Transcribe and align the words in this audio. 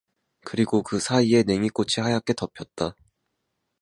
그리고 0.43 0.81
그 0.81 0.99
사이에 0.99 1.43
냉이꽃이 1.43 1.89
하얗게 2.03 2.33
덮였다. 2.33 2.95